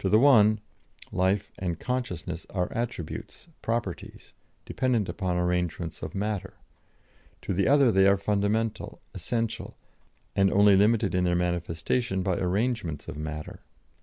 To 0.00 0.10
the 0.10 0.18
one, 0.18 0.60
life 1.10 1.50
and 1.58 1.80
consciousness 1.80 2.44
are 2.50 2.70
attributes, 2.74 3.48
properties, 3.62 4.34
dependent 4.66 5.08
upon 5.08 5.38
arrangements 5.38 6.02
of 6.02 6.14
matter; 6.14 6.58
to 7.40 7.54
the 7.54 7.66
other 7.66 7.90
they 7.90 8.06
are 8.06 8.18
fundamental, 8.18 9.00
essential, 9.14 9.74
and 10.36 10.52
only 10.52 10.76
limited 10.76 11.14
in 11.14 11.24
their 11.24 11.34
manifestation 11.34 12.22
by 12.22 12.36
arrangements 12.36 13.08
of 13.08 13.16
matter. 13.16 13.62